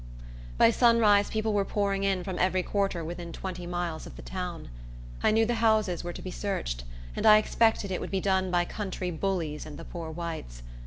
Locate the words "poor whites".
9.85-10.63